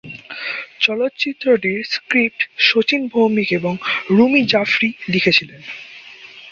চলচ্চিত্রটির 0.79 1.79
স্ক্রিপ্ট 1.85 2.41
শচীন 2.59 3.01
ভৌমিক 3.07 3.49
এবং 3.53 3.73
রুমি 4.09 4.41
জাফরি 4.45 4.89
লিখেছিলেন। 5.09 5.61